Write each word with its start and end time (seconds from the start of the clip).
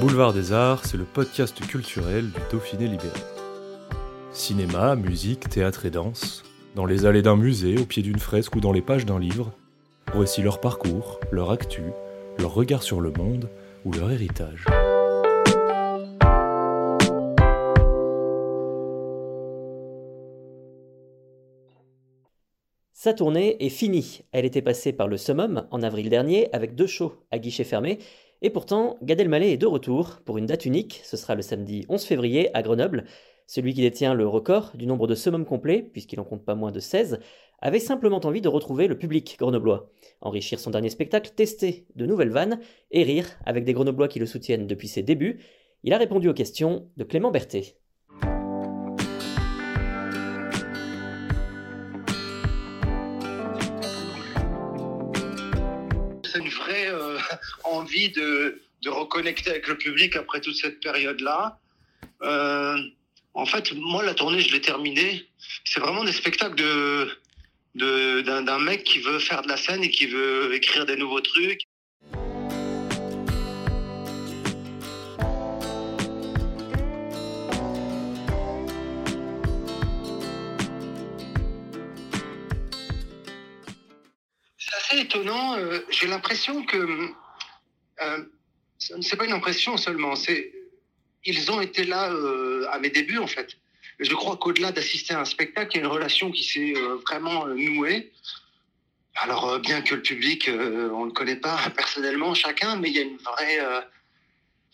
Boulevard 0.00 0.32
des 0.32 0.52
Arts, 0.52 0.84
c'est 0.84 0.96
le 0.96 1.04
podcast 1.04 1.60
culturel 1.66 2.30
du 2.30 2.40
Dauphiné 2.50 2.86
libéré. 2.86 3.08
Cinéma, 4.32 4.96
musique, 4.96 5.48
théâtre 5.48 5.86
et 5.86 5.90
danse, 5.90 6.44
dans 6.74 6.86
les 6.86 7.06
allées 7.06 7.22
d'un 7.22 7.36
musée, 7.36 7.78
au 7.78 7.84
pied 7.84 8.02
d'une 8.02 8.18
fresque 8.18 8.56
ou 8.56 8.60
dans 8.60 8.72
les 8.72 8.82
pages 8.82 9.06
d'un 9.06 9.18
livre, 9.18 9.52
voici 10.14 10.42
leur 10.42 10.60
parcours, 10.60 11.20
leur 11.30 11.50
actu, 11.50 11.82
leur 12.38 12.54
regard 12.54 12.82
sur 12.82 13.00
le 13.00 13.10
monde 13.10 13.48
ou 13.84 13.92
leur 13.92 14.10
héritage. 14.10 14.64
Sa 23.00 23.14
tournée 23.14 23.64
est 23.64 23.68
finie. 23.68 24.22
Elle 24.32 24.44
était 24.44 24.60
passée 24.60 24.92
par 24.92 25.06
le 25.06 25.16
Summum 25.16 25.68
en 25.70 25.82
avril 25.84 26.08
dernier 26.08 26.52
avec 26.52 26.74
deux 26.74 26.88
shows 26.88 27.12
à 27.30 27.38
guichet 27.38 27.62
fermé. 27.62 27.98
Et 28.42 28.50
pourtant, 28.50 28.98
Gad 29.04 29.20
Elmaleh 29.20 29.52
est 29.52 29.56
de 29.56 29.66
retour 29.66 30.18
pour 30.24 30.36
une 30.36 30.46
date 30.46 30.66
unique. 30.66 31.00
Ce 31.04 31.16
sera 31.16 31.36
le 31.36 31.42
samedi 31.42 31.86
11 31.88 32.02
février 32.02 32.50
à 32.56 32.62
Grenoble. 32.62 33.04
Celui 33.46 33.72
qui 33.72 33.82
détient 33.82 34.14
le 34.14 34.26
record 34.26 34.72
du 34.74 34.84
nombre 34.84 35.06
de 35.06 35.14
summums 35.14 35.44
complets, 35.44 35.80
puisqu'il 35.80 36.18
en 36.18 36.24
compte 36.24 36.44
pas 36.44 36.56
moins 36.56 36.72
de 36.72 36.80
16, 36.80 37.20
avait 37.62 37.78
simplement 37.78 38.18
envie 38.24 38.40
de 38.40 38.48
retrouver 38.48 38.88
le 38.88 38.98
public 38.98 39.36
grenoblois, 39.38 39.92
enrichir 40.20 40.58
son 40.58 40.72
dernier 40.72 40.90
spectacle, 40.90 41.30
tester 41.36 41.86
de 41.94 42.04
nouvelles 42.04 42.30
vannes 42.30 42.58
et 42.90 43.04
rire 43.04 43.28
avec 43.46 43.62
des 43.62 43.74
grenoblois 43.74 44.08
qui 44.08 44.18
le 44.18 44.26
soutiennent 44.26 44.66
depuis 44.66 44.88
ses 44.88 45.04
débuts. 45.04 45.38
Il 45.84 45.92
a 45.92 45.98
répondu 45.98 46.28
aux 46.28 46.34
questions 46.34 46.90
de 46.96 47.04
Clément 47.04 47.30
Berthet. 47.30 47.76
Une 56.38 56.48
vraie 56.48 56.88
euh, 56.88 57.18
envie 57.64 58.10
de, 58.10 58.62
de 58.82 58.90
reconnecter 58.90 59.50
avec 59.50 59.68
le 59.68 59.76
public 59.76 60.16
après 60.16 60.40
toute 60.40 60.56
cette 60.56 60.80
période-là. 60.80 61.58
Euh, 62.22 62.78
en 63.34 63.46
fait, 63.46 63.72
moi, 63.74 64.02
la 64.02 64.14
tournée, 64.14 64.40
je 64.40 64.52
l'ai 64.52 64.60
terminée. 64.60 65.26
C'est 65.64 65.80
vraiment 65.80 66.04
des 66.04 66.12
spectacles 66.12 66.56
de 66.56 67.08
d'un 67.74 68.58
mec 68.58 68.82
qui 68.82 68.98
veut 68.98 69.20
faire 69.20 69.42
de 69.42 69.48
la 69.48 69.56
scène 69.56 69.84
et 69.84 69.90
qui 69.90 70.06
veut 70.06 70.52
écrire 70.52 70.84
des 70.84 70.96
nouveaux 70.96 71.20
trucs. 71.20 71.67
Étonnant. 84.98 85.56
euh, 85.56 85.80
J'ai 85.90 86.06
l'impression 86.06 86.64
que 86.64 87.10
euh, 88.02 88.24
c'est 88.78 89.16
pas 89.16 89.24
une 89.24 89.32
impression 89.32 89.76
seulement. 89.76 90.14
C'est 90.16 90.52
ils 91.24 91.50
ont 91.50 91.60
été 91.60 91.84
là 91.84 92.10
euh, 92.12 92.66
à 92.70 92.78
mes 92.78 92.90
débuts 92.90 93.18
en 93.18 93.26
fait. 93.26 93.56
Je 93.98 94.14
crois 94.14 94.36
qu'au-delà 94.36 94.70
d'assister 94.70 95.14
à 95.14 95.20
un 95.20 95.24
spectacle, 95.24 95.72
il 95.74 95.76
y 95.78 95.80
a 95.80 95.84
une 95.86 95.92
relation 95.92 96.30
qui 96.30 96.44
s'est 96.44 96.74
euh, 96.76 96.96
vraiment 97.06 97.46
nouée. 97.48 98.12
Alors 99.16 99.58
bien 99.58 99.82
que 99.82 99.96
le 99.96 100.02
public, 100.02 100.48
on 100.48 101.06
ne 101.06 101.10
connaît 101.10 101.36
pas 101.36 101.58
personnellement 101.76 102.34
chacun, 102.34 102.76
mais 102.76 102.88
il 102.90 102.94
y 102.94 103.00
a 103.00 103.02
une 103.02 103.16
vraie, 103.16 103.58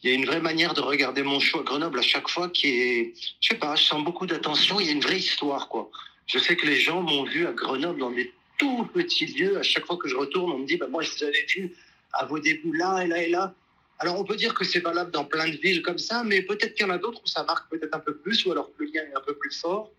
il 0.03 0.11
y 0.11 0.13
a 0.13 0.17
une 0.17 0.27
vraie 0.27 0.43
manière 0.43 0.75
de 0.75 0.83
regarder 0.83 1.23
mon 1.23 1.41
show 1.41 1.61
à 1.61 1.63
Grenoble 1.63 1.99
à 1.99 2.03
chaque 2.03 2.29
fois 2.29 2.51
qui 2.51 2.69
est, 2.69 3.15
je 3.41 3.49
sais 3.49 3.55
pas, 3.55 3.75
je 3.75 3.85
sens 3.85 4.05
beaucoup 4.05 4.27
d'attention. 4.27 4.81
Il 4.81 4.87
y 4.87 4.91
a 4.91 4.93
une 4.93 5.01
vraie 5.01 5.19
histoire 5.19 5.69
quoi. 5.71 5.91
Je 6.27 6.39
sais 6.39 6.57
que 6.57 6.67
les 6.67 6.79
gens 6.79 7.01
m'ont 7.01 7.25
vu 7.25 7.47
à 7.47 7.53
Grenoble 7.53 8.01
dans 8.01 8.11
des 8.11 8.31
tout 8.59 8.87
petits 8.87 9.27
lieux. 9.27 9.59
À 9.59 9.63
chaque 9.63 9.87
fois 9.87 9.97
que 9.97 10.09
je 10.09 10.17
retourne, 10.17 10.53
on 10.53 10.59
me 10.59 10.67
dit, 10.67 10.77
bah, 10.77 10.89
moi 10.89 11.03
je 11.03 11.11
vous 11.11 11.25
avais 11.25 11.45
vu 11.49 11.75
à 12.13 12.27
vos 12.27 12.39
débuts 12.39 12.77
là 12.77 13.03
et 13.03 13.07
là 13.07 13.23
et 13.23 13.29
là. 13.29 13.55
Alors 13.99 14.19
on 14.19 14.25
peut 14.25 14.37
dire 14.37 14.55
que 14.55 14.65
c'est 14.65 14.81
valable 14.81 15.11
dans 15.13 15.25
plein 15.25 15.49
de 15.49 15.57
villes 15.57 15.83
comme 15.83 15.99
ça, 15.99 16.25
mais 16.25 16.43
peut-être 16.43 16.75
qu'il 16.75 16.87
y 16.87 16.89
en 16.89 16.93
a 16.93 16.99
d'autres 16.99 17.21
où 17.23 17.27
ça 17.27 17.45
marque 17.45 17.71
peut-être 17.71 17.95
un 17.95 18.01
peu 18.01 18.17
plus, 18.17 18.45
ou 18.45 18.53
alors 18.53 18.69
que 18.73 18.83
le 18.83 18.91
lien 18.91 19.03
est 19.03 19.17
un 19.17 19.21
peu 19.21 19.35
plus 19.37 19.53
fort. 19.59 19.91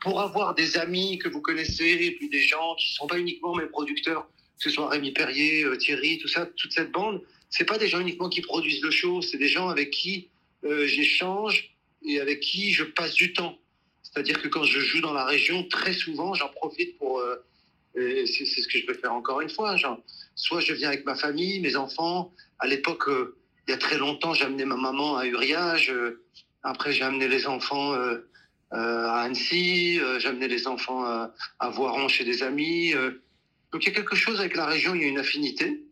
Pour 0.00 0.20
avoir 0.20 0.54
des 0.54 0.78
amis 0.78 1.18
que 1.18 1.28
vous 1.28 1.40
connaissez, 1.40 1.98
et 2.02 2.10
puis 2.12 2.28
des 2.28 2.40
gens 2.40 2.74
qui 2.76 2.92
ne 2.92 2.94
sont 2.94 3.06
pas 3.06 3.18
uniquement 3.18 3.54
mes 3.56 3.66
producteurs, 3.66 4.28
que 4.56 4.64
ce 4.64 4.70
soit 4.70 4.88
Rémi 4.88 5.12
Perrier, 5.12 5.64
euh, 5.64 5.76
Thierry, 5.76 6.18
tout 6.18 6.28
ça, 6.28 6.46
toute 6.46 6.72
cette 6.72 6.92
bande, 6.92 7.22
c'est 7.50 7.64
pas 7.64 7.78
des 7.78 7.88
gens 7.88 8.00
uniquement 8.00 8.28
qui 8.28 8.42
produisent 8.42 8.82
le 8.82 8.90
show, 8.90 9.22
c'est 9.22 9.38
des 9.38 9.48
gens 9.48 9.68
avec 9.68 9.90
qui 9.90 10.28
euh, 10.64 10.86
j'échange 10.86 11.74
et 12.04 12.20
avec 12.20 12.40
qui 12.40 12.72
je 12.72 12.84
passe 12.84 13.14
du 13.14 13.32
temps. 13.32 13.58
C'est-à-dire 14.02 14.40
que 14.40 14.48
quand 14.48 14.64
je 14.64 14.80
joue 14.80 15.00
dans 15.00 15.12
la 15.12 15.24
région, 15.24 15.64
très 15.64 15.92
souvent, 15.92 16.34
j'en 16.34 16.48
profite 16.48 16.96
pour... 16.98 17.18
euh, 17.18 17.42
et 17.94 18.26
c'est 18.26 18.44
ce 18.44 18.68
que 18.68 18.78
je 18.78 18.86
vais 18.86 18.94
faire 18.94 19.12
encore 19.12 19.40
une 19.40 19.50
fois. 19.50 19.76
Genre, 19.76 20.00
soit 20.34 20.60
je 20.60 20.72
viens 20.72 20.88
avec 20.88 21.04
ma 21.04 21.14
famille, 21.14 21.60
mes 21.60 21.76
enfants. 21.76 22.32
À 22.58 22.66
l'époque, 22.66 23.08
euh, 23.08 23.36
il 23.66 23.72
y 23.72 23.74
a 23.74 23.76
très 23.76 23.98
longtemps, 23.98 24.34
j'ai 24.34 24.44
amené 24.44 24.64
ma 24.64 24.76
maman 24.76 25.16
à 25.16 25.26
Uriage. 25.26 25.90
euh, 25.90 26.22
après, 26.62 26.92
j'ai 26.92 27.04
amené 27.04 27.28
les 27.28 27.46
enfants 27.46 27.94
euh, 27.94 28.18
à 28.70 29.22
Annecy. 29.22 30.00
j'ai 30.18 30.28
amené 30.28 30.48
les 30.48 30.66
enfants 30.66 31.04
à, 31.04 31.70
Voiron 31.70 32.08
chez 32.08 32.24
des 32.24 32.42
amis. 32.42 32.92
donc, 33.72 33.84
il 33.84 33.88
y 33.88 33.90
a 33.90 33.94
quelque 33.94 34.16
chose 34.16 34.40
avec 34.40 34.56
la 34.56 34.66
région, 34.66 34.94
il 34.94 35.02
y 35.02 35.04
a 35.04 35.08
une 35.08 35.18
affinité. 35.18 35.84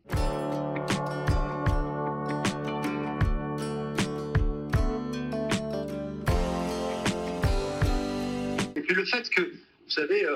Et 8.75 8.81
puis 8.81 8.95
le 8.95 9.05
fait 9.05 9.31
que, 9.31 9.41
vous 9.41 9.91
savez, 9.91 10.27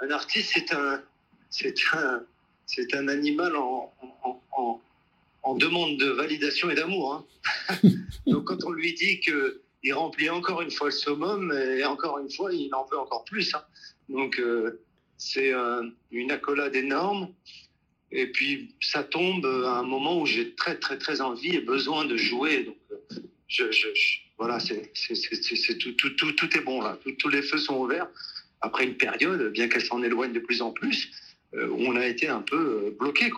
un 0.00 0.10
artiste, 0.10 0.52
c'est 0.54 0.72
un, 0.74 1.02
c'est 1.50 1.74
un, 1.92 2.22
c'est 2.66 2.94
un 2.94 3.08
animal 3.08 3.56
en, 3.56 3.92
en, 4.24 4.42
en, 4.56 4.80
en 5.42 5.54
demande 5.54 5.98
de 5.98 6.06
validation 6.06 6.70
et 6.70 6.74
d'amour. 6.74 7.14
hein. 7.14 7.24
Donc 8.26 8.44
quand 8.44 8.64
on 8.64 8.70
lui 8.72 8.94
dit 8.94 9.20
que 9.20 9.62
il 9.82 9.92
remplit 9.92 10.28
encore 10.30 10.62
une 10.62 10.70
fois 10.70 10.88
le 10.88 10.92
summum, 10.92 11.52
et 11.52 11.84
encore 11.84 12.18
une 12.18 12.30
fois, 12.30 12.52
il 12.52 12.74
en 12.74 12.84
veut 12.90 12.98
encore 12.98 13.24
plus. 13.24 13.54
hein. 13.54 13.62
Donc 14.08 14.38
euh, 14.40 14.80
c'est 15.16 15.52
euh, 15.52 15.88
une 16.10 16.32
accolade 16.32 16.74
énorme. 16.74 17.32
Et 18.12 18.26
puis 18.30 18.74
ça 18.80 19.02
tombe 19.04 19.44
à 19.46 19.78
un 19.78 19.82
moment 19.82 20.20
où 20.20 20.26
j'ai 20.26 20.54
très 20.54 20.78
très 20.78 20.96
très 20.98 21.20
envie 21.20 21.56
et 21.56 21.60
besoin 21.60 22.04
de 22.04 22.16
jouer. 22.16 22.64
Donc 22.64 22.76
je, 23.48 23.70
je, 23.70 23.88
je- 23.94 24.18
voilà, 24.38 24.58
c'est 24.60 24.92
tout, 25.78 25.92
tout, 25.92 26.10
tout, 26.10 26.32
tout 26.32 26.56
est 26.58 26.60
bon 26.60 26.82
là. 26.82 26.98
Tous 27.18 27.28
les 27.28 27.42
feux 27.42 27.58
sont 27.58 27.76
ouverts. 27.78 28.08
Après 28.66 28.82
une 28.82 28.96
période, 28.96 29.52
bien 29.52 29.68
qu'elle 29.68 29.84
s'en 29.84 30.02
éloigne 30.02 30.32
de 30.32 30.40
plus 30.40 30.60
en 30.60 30.72
plus, 30.72 31.12
euh, 31.54 31.68
on 31.78 31.94
a 31.94 32.04
été 32.04 32.26
un 32.26 32.40
peu 32.42 32.56
euh, 32.56 32.96
bloqué. 32.98 33.30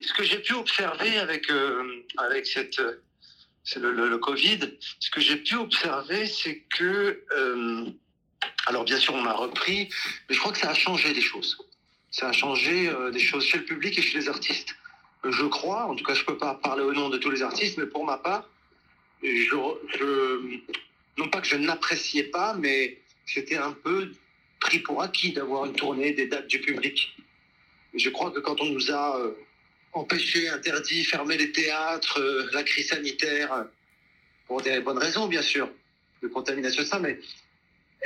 Ce 0.00 0.12
que 0.14 0.24
j'ai 0.24 0.38
pu 0.38 0.54
observer 0.54 1.18
avec, 1.18 1.50
euh, 1.50 2.02
avec 2.16 2.46
cette, 2.46 2.80
le, 3.76 3.92
le- 3.92 4.18
Covid, 4.18 4.60
ce 5.00 5.10
que 5.10 5.20
j'ai 5.20 5.36
pu 5.36 5.56
observer, 5.56 6.26
c'est 6.26 6.62
que, 6.74 7.22
alors 8.66 8.84
bien 8.84 8.98
sûr, 8.98 9.12
on 9.14 9.26
a 9.26 9.34
repris, 9.34 9.90
mais 10.28 10.34
je 10.34 10.40
crois 10.40 10.52
que 10.52 10.58
ça 10.58 10.70
a 10.70 10.74
changé 10.74 11.12
des 11.12 11.20
choses. 11.20 11.58
Ça 12.10 12.28
a 12.28 12.32
changé 12.32 12.90
des 13.12 13.18
choses 13.20 13.44
chez 13.44 13.58
le 13.58 13.64
public 13.64 13.98
et 13.98 14.02
chez 14.02 14.18
les 14.18 14.28
artistes. 14.30 14.74
Je 15.24 15.44
crois, 15.46 15.86
en 15.86 15.94
tout 15.94 16.04
cas, 16.04 16.14
je 16.14 16.24
peux 16.24 16.36
pas 16.36 16.54
parler 16.54 16.82
au 16.82 16.92
nom 16.92 17.08
de 17.08 17.16
tous 17.16 17.30
les 17.30 17.42
artistes, 17.42 17.78
mais 17.78 17.86
pour 17.86 18.04
ma 18.04 18.18
part, 18.18 18.48
non 21.16 21.28
pas 21.30 21.40
que 21.40 21.46
je 21.46 21.56
n'appréciais 21.56 22.24
pas, 22.24 22.54
mais 22.54 22.98
c'était 23.26 23.56
un 23.56 23.72
peu 23.72 24.12
pris 24.60 24.80
pour 24.80 25.02
acquis 25.02 25.32
d'avoir 25.32 25.64
une 25.64 25.74
tournée, 25.74 26.12
des 26.12 26.26
dates 26.26 26.46
du 26.46 26.60
public. 26.60 27.16
Je 27.94 28.10
crois 28.10 28.30
que 28.30 28.40
quand 28.40 28.60
on 28.60 28.66
nous 28.66 28.90
a 28.90 29.18
euh, 29.20 29.32
empêché, 29.92 30.48
interdit, 30.48 31.04
fermé 31.04 31.36
les 31.36 31.52
théâtres, 31.52 32.20
euh, 32.20 32.48
la 32.52 32.62
crise 32.62 32.88
sanitaire, 32.88 33.66
pour 34.46 34.60
des 34.60 34.80
bonnes 34.80 34.98
raisons, 34.98 35.26
bien 35.26 35.42
sûr, 35.42 35.70
de 36.22 36.28
contamination 36.28 36.82
de 36.82 36.88
ça, 36.88 36.98
mais 36.98 37.18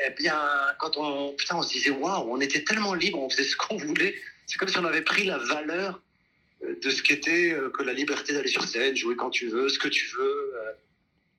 eh 0.07 0.11
bien, 0.11 0.41
quand 0.79 0.97
on, 0.97 1.33
putain, 1.33 1.57
on 1.57 1.63
se 1.63 1.73
disait, 1.73 1.91
waouh, 1.91 2.31
on 2.31 2.41
était 2.41 2.63
tellement 2.63 2.95
libre, 2.95 3.21
on 3.21 3.31
faisait 3.31 3.45
ce 3.45 3.57
qu'on 3.57 3.77
voulait. 3.77 4.15
C'est 4.47 4.59
comme 4.59 4.69
si 4.69 4.79
on 4.79 4.85
avait 4.85 5.03
pris 5.03 5.25
la 5.25 5.39
valeur 5.39 6.01
de 6.63 6.91
ce 6.91 7.03
qu'était 7.03 7.53
euh, 7.53 7.71
que 7.71 7.83
la 7.83 7.93
liberté 7.93 8.33
d'aller 8.33 8.49
sur 8.49 8.65
scène, 8.65 8.97
jouer 8.97 9.17
quand 9.17 9.31
tu 9.31 9.49
veux, 9.49 9.69
ce 9.69 9.79
que 9.79 9.89
tu 9.89 10.07
veux. 10.17 10.55
euh. 10.57 10.73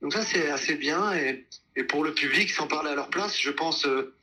Donc 0.02 0.14
ça, 0.14 0.22
c'est 0.22 0.50
assez 0.50 0.76
bien. 0.76 1.14
Et, 1.14 1.46
et, 1.76 1.84
pour 1.84 2.04
le 2.04 2.14
public, 2.14 2.50
sans 2.50 2.68
parler 2.68 2.90
à 2.90 2.96
leur 2.96 3.10
place, 3.10 3.40
je 3.40 3.52
pense 3.52 3.86
euh, 3.86 4.16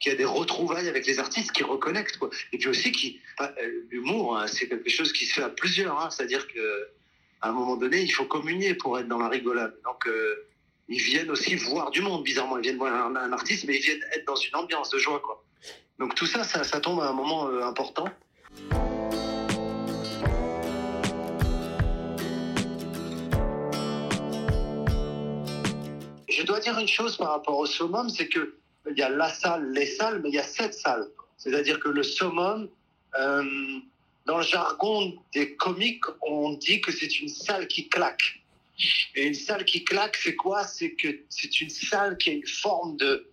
qu'il 0.00 0.12
y 0.12 0.14
a 0.14 0.18
des 0.18 0.24
retrouvailles 0.24 0.88
avec 0.88 1.06
les 1.06 1.18
artistes 1.18 1.52
qui 1.52 1.62
reconnectent. 1.62 2.16
Quoi. 2.16 2.30
Et 2.52 2.58
puis 2.58 2.68
aussi, 2.68 2.90
qui, 2.92 3.20
euh, 3.40 3.46
l'humour, 3.90 4.38
hein, 4.38 4.46
c'est 4.46 4.68
quelque 4.68 4.90
chose 4.90 5.12
qui 5.12 5.26
se 5.26 5.34
fait 5.34 5.42
à 5.42 5.50
plusieurs. 5.50 6.00
Hein, 6.00 6.10
C'est-à-dire 6.10 6.46
que 6.48 6.88
à 7.42 7.50
un 7.50 7.52
moment 7.52 7.76
donné, 7.76 8.00
il 8.00 8.10
faut 8.10 8.24
communier 8.24 8.74
pour 8.74 8.98
être 8.98 9.06
dans 9.06 9.18
la 9.18 9.28
rigolade. 9.28 9.74
Donc, 9.84 10.06
euh, 10.06 10.46
ils 10.88 11.00
viennent 11.00 11.30
aussi 11.30 11.54
voir 11.56 11.90
du 11.90 12.00
monde, 12.00 12.24
bizarrement. 12.24 12.58
Ils 12.58 12.62
viennent 12.62 12.78
voir 12.78 12.94
un, 12.94 13.32
artiste, 13.32 13.64
mais 13.66 13.76
ils 13.76 13.82
viennent 13.82 14.04
être 14.12 14.26
dans 14.26 14.36
une 14.36 14.54
ambiance 14.56 14.90
de 14.90 14.98
joie. 14.98 15.20
Quoi. 15.20 15.44
Donc 15.98 16.14
tout 16.14 16.26
ça, 16.26 16.44
ça, 16.44 16.80
tombe 16.80 17.00
à 17.00 17.08
un 17.08 17.12
moment 17.12 17.48
euh, 17.48 17.62
important. 17.62 18.08
Dois 26.54 26.60
dire 26.62 26.78
une 26.78 26.88
chose 26.88 27.16
par 27.16 27.30
rapport 27.30 27.58
au 27.58 27.66
summum, 27.66 28.08
c'est 28.08 28.28
que 28.28 28.54
il 28.88 28.96
y 28.96 29.02
a 29.02 29.08
la 29.08 29.28
salle, 29.28 29.72
les 29.72 29.86
salles, 29.86 30.20
mais 30.22 30.28
il 30.28 30.34
y 30.34 30.38
a 30.38 30.44
sept 30.44 30.74
salles. 30.74 31.08
C'est-à-dire 31.36 31.80
que 31.80 31.88
le 31.88 32.02
summum, 32.02 32.68
euh, 33.18 33.44
dans 34.26 34.38
le 34.38 34.44
jargon 34.44 35.14
des 35.32 35.56
comiques, 35.56 36.04
on 36.22 36.52
dit 36.52 36.80
que 36.80 36.92
c'est 36.92 37.18
une 37.20 37.28
salle 37.28 37.66
qui 37.66 37.88
claque. 37.88 38.40
Et 39.14 39.26
une 39.26 39.34
salle 39.34 39.64
qui 39.64 39.84
claque, 39.84 40.16
c'est 40.16 40.36
quoi? 40.36 40.64
C'est 40.64 40.92
que 40.92 41.08
c'est 41.28 41.60
une 41.60 41.70
salle 41.70 42.16
qui 42.18 42.30
a 42.30 42.32
une 42.34 42.46
forme 42.46 42.96
de, 42.98 43.30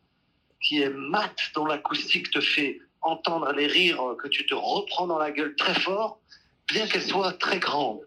qui 0.62 0.81
est 0.81 0.89
mate, 0.89 1.39
dont 1.53 1.65
l'acoustique 1.65 2.31
te 2.31 2.39
fait 2.39 2.79
entendre 3.01 3.51
les 3.51 3.68
rires 3.68 4.15
que 4.21 4.27
tu 4.29 4.45
te 4.45 4.56
reprends 4.56 5.07
dans 5.07 5.19
la 5.19 5.31
gueule 5.31 5.56
très 5.56 5.79
fort, 5.79 6.19
bien 6.68 6.88
qu'elle 6.88 7.03
soit 7.03 7.33
très 7.33 7.59
grande. 7.59 8.00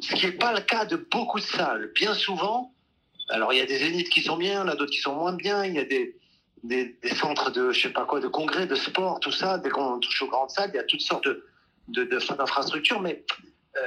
Ce 0.00 0.14
qui 0.14 0.26
n'est 0.26 0.32
pas 0.32 0.52
le 0.52 0.60
cas 0.60 0.84
de 0.84 0.96
beaucoup 0.96 1.40
de 1.40 1.44
salles. 1.44 1.90
Bien 1.94 2.14
souvent, 2.14 2.72
alors 3.28 3.52
il 3.52 3.58
y 3.58 3.62
a 3.62 3.66
des 3.66 3.78
zéniths 3.78 4.08
qui 4.08 4.22
sont 4.22 4.36
bien, 4.36 4.66
a 4.66 4.74
d'autres 4.74 4.92
qui 4.92 5.00
sont 5.00 5.14
moins 5.14 5.32
bien, 5.32 5.64
il 5.64 5.74
y 5.74 5.78
a 5.78 5.84
des, 5.84 6.14
centres 7.16 7.50
de, 7.50 7.72
je 7.72 7.82
sais 7.82 7.92
pas 7.92 8.04
quoi, 8.04 8.20
de 8.20 8.28
congrès, 8.28 8.66
de 8.66 8.74
sport, 8.74 9.20
tout 9.20 9.32
ça. 9.32 9.58
Dès 9.58 9.70
qu'on 9.70 9.98
touche 9.98 10.22
aux 10.22 10.28
grandes 10.28 10.50
salles, 10.50 10.70
il 10.72 10.76
y 10.76 10.80
a 10.80 10.84
toutes 10.84 11.00
sortes 11.00 11.28
de, 11.88 12.04
d'infrastructures, 12.04 13.00
mais 13.00 13.24
euh, 13.76 13.80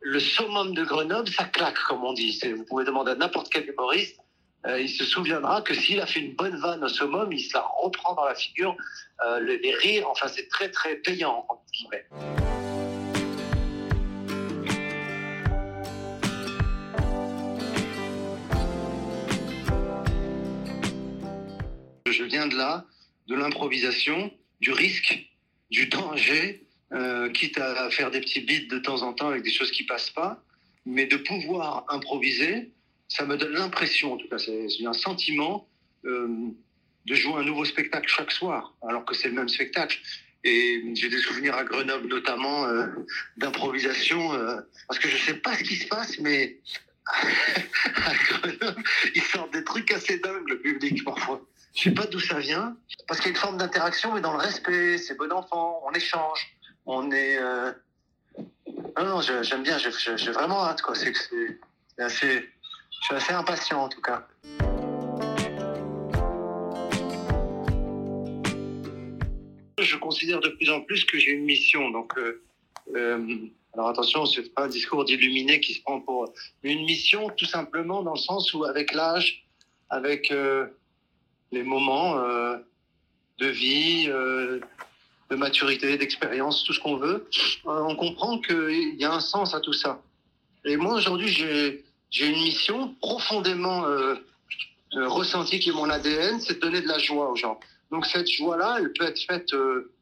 le 0.00 0.20
summum 0.20 0.74
de 0.74 0.84
Grenoble, 0.84 1.28
ça 1.28 1.44
claque, 1.44 1.78
comme 1.86 2.04
on 2.04 2.12
dit. 2.12 2.38
Vous 2.56 2.64
pouvez 2.64 2.84
demander 2.84 3.12
à 3.12 3.14
n'importe 3.14 3.50
quel 3.50 3.68
humoriste, 3.68 4.18
euh, 4.66 4.80
il 4.80 4.88
se 4.88 5.04
souviendra 5.04 5.62
que 5.62 5.74
s'il 5.74 6.00
a 6.00 6.06
fait 6.06 6.20
une 6.20 6.34
bonne 6.34 6.56
vanne 6.56 6.82
au 6.82 6.88
summum, 6.88 7.32
il 7.32 7.40
se 7.40 7.54
la 7.54 7.64
reprend 7.80 8.14
dans 8.14 8.24
la 8.24 8.34
figure, 8.34 8.76
euh, 9.24 9.40
les, 9.40 9.58
les 9.58 9.74
rires, 9.74 10.08
enfin 10.08 10.26
c'est 10.28 10.48
très 10.48 10.70
très 10.70 10.96
payant, 10.96 11.46
entre 11.48 11.62
guillemets. 11.72 12.47
Je 22.18 22.24
viens 22.24 22.48
de 22.48 22.56
là, 22.56 22.84
de 23.28 23.36
l'improvisation, 23.36 24.32
du 24.60 24.72
risque, 24.72 25.30
du 25.70 25.86
danger, 25.86 26.66
euh, 26.92 27.30
quitte 27.30 27.58
à 27.58 27.88
faire 27.90 28.10
des 28.10 28.20
petits 28.20 28.40
beats 28.40 28.66
de 28.68 28.80
temps 28.80 29.02
en 29.02 29.12
temps 29.12 29.28
avec 29.28 29.44
des 29.44 29.52
choses 29.52 29.70
qui 29.70 29.84
passent 29.84 30.10
pas, 30.10 30.42
mais 30.84 31.06
de 31.06 31.16
pouvoir 31.16 31.84
improviser, 31.90 32.72
ça 33.06 33.24
me 33.24 33.36
donne 33.36 33.52
l'impression, 33.52 34.14
en 34.14 34.16
tout 34.16 34.26
cas, 34.26 34.38
c'est 34.38 34.84
un 34.84 34.92
sentiment 34.92 35.68
euh, 36.06 36.48
de 37.06 37.14
jouer 37.14 37.34
un 37.34 37.44
nouveau 37.44 37.64
spectacle 37.64 38.08
chaque 38.08 38.32
soir, 38.32 38.74
alors 38.82 39.04
que 39.04 39.14
c'est 39.14 39.28
le 39.28 39.34
même 39.34 39.48
spectacle. 39.48 40.00
Et 40.42 40.82
j'ai 40.94 41.10
des 41.10 41.18
souvenirs 41.18 41.54
à 41.54 41.62
Grenoble 41.62 42.08
notamment 42.08 42.64
euh, 42.64 42.88
d'improvisation, 43.36 44.30
parce 44.88 44.98
que 44.98 45.08
je 45.08 45.16
sais 45.18 45.34
pas 45.34 45.56
ce 45.56 45.62
qui 45.62 45.76
se 45.76 45.86
passe, 45.86 46.18
mais 46.18 46.58
à 47.94 48.14
Grenoble, 48.14 48.82
ils 49.14 49.22
sortent 49.22 49.52
des 49.52 49.62
trucs 49.62 49.92
assez 49.92 50.18
dingues. 50.18 50.57
Je 51.78 51.84
sais 51.84 51.92
pas 51.92 52.06
d'où 52.06 52.18
ça 52.18 52.40
vient, 52.40 52.76
parce 53.06 53.20
qu'il 53.20 53.30
y 53.30 53.34
a 53.34 53.36
une 53.36 53.40
forme 53.40 53.56
d'interaction, 53.56 54.12
mais 54.12 54.20
dans 54.20 54.32
le 54.32 54.38
respect, 54.38 54.98
c'est 54.98 55.16
bon 55.16 55.30
enfant, 55.30 55.80
on 55.86 55.92
échange, 55.92 56.58
on 56.86 57.12
est. 57.12 57.38
Euh... 57.38 57.70
Non, 58.96 59.04
non, 59.04 59.20
j'aime 59.20 59.62
bien, 59.62 59.78
j'ai 59.78 60.32
vraiment 60.32 60.64
hâte, 60.64 60.82
quoi. 60.82 60.96
C'est 60.96 61.12
assez. 61.98 62.50
Je 62.90 63.04
suis 63.04 63.14
assez 63.14 63.32
impatient 63.32 63.80
en 63.80 63.88
tout 63.88 64.00
cas. 64.00 64.26
Je 69.80 69.96
considère 69.98 70.40
de 70.40 70.48
plus 70.48 70.70
en 70.70 70.80
plus 70.80 71.04
que 71.04 71.16
j'ai 71.16 71.30
une 71.30 71.44
mission. 71.44 71.90
Donc, 71.90 72.18
euh, 72.18 72.42
euh, 72.96 73.36
alors 73.74 73.90
attention, 73.90 74.26
c'est 74.26 74.52
pas 74.52 74.64
un 74.64 74.68
discours 74.68 75.04
d'illuminé 75.04 75.60
qui 75.60 75.74
se 75.74 75.82
prend 75.82 76.00
pour 76.00 76.34
une 76.64 76.84
mission, 76.86 77.30
tout 77.36 77.46
simplement 77.46 78.02
dans 78.02 78.14
le 78.14 78.18
sens 78.18 78.52
où, 78.52 78.64
avec 78.64 78.92
l'âge, 78.92 79.46
avec 79.90 80.32
les 81.52 81.62
moments 81.62 82.18
euh, 82.18 82.56
de 83.38 83.46
vie, 83.46 84.06
euh, 84.08 84.60
de 85.30 85.36
maturité, 85.36 85.96
d'expérience, 85.98 86.64
tout 86.64 86.72
ce 86.72 86.80
qu'on 86.80 86.96
veut, 86.96 87.28
on 87.64 87.96
comprend 87.96 88.38
qu'il 88.38 88.96
y 88.96 89.04
a 89.04 89.12
un 89.12 89.20
sens 89.20 89.54
à 89.54 89.60
tout 89.60 89.72
ça. 89.72 90.00
Et 90.64 90.76
moi 90.76 90.94
aujourd'hui, 90.94 91.28
j'ai 91.28 92.26
une 92.26 92.42
mission 92.42 92.94
profondément 93.00 93.84
euh, 93.86 94.14
euh, 94.94 95.08
ressentie 95.08 95.60
qui 95.60 95.70
est 95.70 95.72
mon 95.72 95.90
ADN, 95.90 96.40
c'est 96.40 96.54
de 96.54 96.60
donner 96.60 96.80
de 96.80 96.88
la 96.88 96.98
joie 96.98 97.30
aux 97.30 97.36
gens. 97.36 97.60
Donc 97.90 98.06
cette 98.06 98.28
joie-là, 98.28 98.78
elle 98.80 98.92
peut 98.92 99.04
être 99.04 99.20
faite 99.20 99.52
euh, 99.52 99.92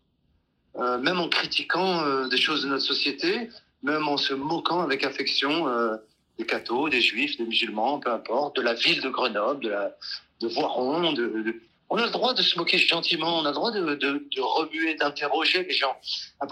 euh, 0.76 0.98
même 0.98 1.20
en 1.20 1.28
critiquant 1.28 2.04
euh, 2.04 2.28
des 2.28 2.36
choses 2.36 2.62
de 2.62 2.68
notre 2.68 2.84
société, 2.84 3.48
même 3.82 4.06
en 4.08 4.16
se 4.16 4.34
moquant 4.34 4.80
avec 4.80 5.04
affection 5.04 5.68
euh, 5.68 5.96
des 6.38 6.44
cathos, 6.44 6.88
des 6.88 7.00
juifs, 7.00 7.36
des 7.38 7.44
musulmans, 7.44 7.98
peu 7.98 8.10
importe, 8.10 8.56
de 8.56 8.62
la 8.62 8.74
ville 8.74 9.00
de 9.00 9.08
Grenoble, 9.08 9.64
de, 9.64 9.70
la, 9.70 9.96
de 10.40 10.48
Voiron. 10.48 11.12
De, 11.12 11.26
de... 11.26 11.60
On 11.88 11.96
a 11.96 12.06
le 12.06 12.10
droit 12.10 12.34
de 12.34 12.42
se 12.42 12.58
moquer 12.58 12.78
gentiment, 12.78 13.38
on 13.38 13.44
a 13.44 13.48
le 13.48 13.54
droit 13.54 13.70
de, 13.70 13.94
de, 13.94 14.40
remuer, 14.40 14.94
d'interroger 14.96 15.64
les 15.64 15.74
gens. 15.74 15.96
À 16.40 16.46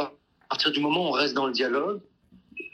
partir 0.49 0.71
du 0.73 0.81
moment 0.81 1.07
où 1.07 1.09
on 1.09 1.13
reste 1.13 1.35
dans 1.35 1.47
le 1.47 1.53
dialogue, 1.53 2.01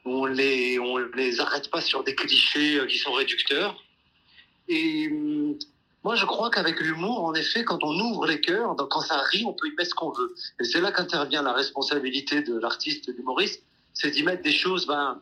on 0.04 0.26
les, 0.26 0.78
on 0.78 0.98
les 0.98 1.40
arrête 1.40 1.70
pas 1.70 1.80
sur 1.80 2.04
des 2.04 2.14
clichés 2.14 2.80
qui 2.88 2.98
sont 2.98 3.12
réducteurs. 3.12 3.82
Et 4.68 5.08
hum, 5.08 5.56
moi, 6.02 6.14
je 6.14 6.24
crois 6.24 6.50
qu'avec 6.50 6.80
l'humour, 6.80 7.24
en 7.24 7.34
effet, 7.34 7.62
quand 7.62 7.84
on 7.84 7.98
ouvre 8.00 8.26
les 8.26 8.40
cœurs, 8.40 8.74
donc 8.74 8.88
quand 8.88 9.02
ça 9.02 9.18
rit, 9.18 9.44
on 9.44 9.52
peut 9.52 9.68
y 9.68 9.74
mettre 9.76 9.90
ce 9.90 9.94
qu'on 9.94 10.10
veut. 10.10 10.34
Et 10.58 10.64
c'est 10.64 10.80
là 10.80 10.92
qu'intervient 10.92 11.42
la 11.42 11.52
responsabilité 11.52 12.40
de 12.42 12.58
l'artiste, 12.58 13.08
de 13.08 13.12
l'humoriste, 13.12 13.62
c'est 13.92 14.10
d'y 14.10 14.22
mettre 14.22 14.42
des 14.42 14.52
choses, 14.52 14.86
ben, 14.86 15.20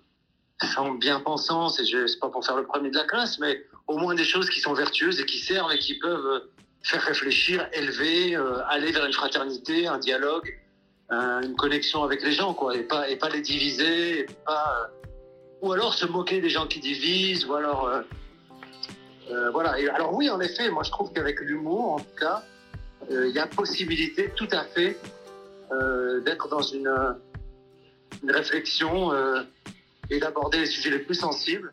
sans 0.63 0.95
bien-pensance, 0.95 1.79
et 1.81 1.87
je 1.87 2.07
c'est 2.07 2.19
pas 2.19 2.29
pour 2.29 2.45
faire 2.45 2.57
le 2.57 2.65
premier 2.65 2.91
de 2.91 2.97
la 2.97 3.05
classe, 3.05 3.39
mais 3.39 3.65
au 3.87 3.97
moins 3.97 4.15
des 4.15 4.25
choses 4.25 4.51
qui 4.51 4.61
sont 4.61 4.75
vertueuses 4.75 5.21
et 5.21 5.27
qui 5.27 5.39
servent 5.39 5.73
et 5.73 5.79
qui 5.79 5.99
peuvent 5.99 6.43
faire 6.83 7.03
réfléchir, 7.03 7.69
élever, 7.73 8.37
euh, 8.37 8.61
aller 8.69 8.93
vers 8.93 9.05
une 9.05 9.13
fraternité, 9.13 9.87
un 9.87 9.99
dialogue, 9.99 10.59
euh, 11.11 11.41
une 11.43 11.57
connexion 11.57 12.03
avec 12.03 12.23
les 12.23 12.33
gens, 12.33 12.55
quoi, 12.55 12.77
et 12.77 12.83
pas, 12.83 13.09
et 13.09 13.17
pas 13.17 13.29
les 13.29 13.41
diviser, 13.41 14.27
pas, 14.45 14.75
euh, 14.83 15.67
ou 15.67 15.73
alors 15.73 15.95
se 15.95 16.07
moquer 16.07 16.41
des 16.41 16.51
gens 16.51 16.67
qui 16.67 16.81
divisent, 16.81 17.47
ou 17.47 17.55
alors, 17.55 17.87
euh, 17.87 18.03
euh, 19.31 19.51
voilà. 19.51 19.77
Alors 19.95 20.15
oui, 20.15 20.29
en 20.31 20.41
effet, 20.41 20.71
moi 20.71 20.83
je 20.83 20.91
trouve 20.91 21.13
qu'avec 21.13 21.41
l'humour, 21.41 21.93
en 21.93 21.99
tout 21.99 22.17
cas, 22.19 22.43
il 23.11 23.31
y 23.31 23.39
a 23.39 23.47
possibilité, 23.47 24.33
tout 24.37 24.49
à 24.51 24.65
fait, 24.65 24.99
d'être 26.25 26.49
dans 26.49 26.63
une 26.63 26.91
réflexion 28.27 29.13
et 30.11 30.19
d'aborder 30.19 30.59
les 30.61 30.67
sujets 30.67 30.91
les 30.91 31.01
plus 31.01 31.15
sensibles. 31.15 31.73